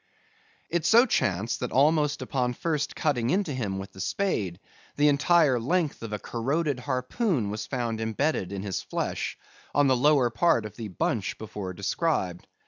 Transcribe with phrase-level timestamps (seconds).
[0.71, 4.59] It so chanced that almost upon first cutting into him with the spade,
[4.95, 9.37] the entire length of a corroded harpoon was found imbedded in his flesh,
[9.75, 12.47] on the lower part of the bunch before described.